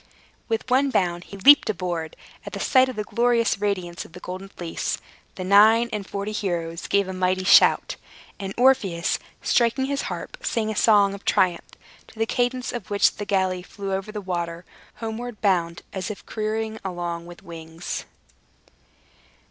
With 0.49 0.67
one 0.67 0.89
bound, 0.89 1.25
he 1.25 1.37
leaped 1.37 1.69
aboard. 1.69 2.15
At 2.43 2.59
sight 2.59 2.89
of 2.89 2.95
the 2.95 3.03
glorious 3.03 3.59
radiance 3.61 4.03
of 4.03 4.13
the 4.13 4.19
Golden 4.19 4.49
Fleece, 4.49 4.97
the 5.35 5.43
nine 5.43 5.89
and 5.93 6.07
forty 6.09 6.31
heroes 6.31 6.87
gave 6.87 7.07
a 7.07 7.13
mighty 7.13 7.43
shout, 7.43 7.97
and 8.39 8.51
Orpheus, 8.57 9.19
striking 9.43 9.85
his 9.85 10.01
harp, 10.09 10.37
sang 10.41 10.71
a 10.71 10.75
song 10.75 11.13
of 11.13 11.23
triumph, 11.23 11.69
to 12.07 12.17
the 12.17 12.25
cadence 12.25 12.73
of 12.73 12.89
which 12.89 13.17
the 13.17 13.25
galley 13.25 13.61
flew 13.61 13.93
over 13.93 14.11
the 14.11 14.21
water, 14.21 14.65
homeward 14.95 15.39
bound, 15.39 15.83
as 15.93 16.09
if 16.09 16.25
careering 16.25 16.79
along 16.83 17.27
with 17.27 17.43
wings! 17.43 18.05